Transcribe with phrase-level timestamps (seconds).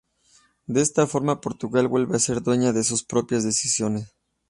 [0.65, 4.15] De esta forma Portugal vuelve a ser dueña de sus propias decisiones.